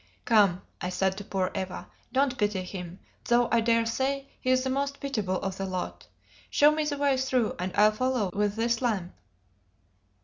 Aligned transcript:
"Come," 0.25 0.63
I 0.81 0.89
said 0.89 1.15
to 1.19 1.23
poor 1.23 1.51
Eva, 1.53 1.87
"don't 2.11 2.35
pity 2.35 2.63
him, 2.63 2.97
though 3.25 3.47
I 3.51 3.61
daresay 3.61 4.25
he's 4.39 4.63
the 4.63 4.71
most 4.71 4.99
pitiable 4.99 5.39
of 5.43 5.57
the 5.57 5.65
lot; 5.67 6.07
show 6.49 6.71
me 6.71 6.85
the 6.85 6.97
way 6.97 7.17
through, 7.17 7.53
and 7.59 7.71
I'll 7.75 7.91
follow 7.91 8.31
with 8.33 8.55
this 8.55 8.81
lamp." 8.81 9.13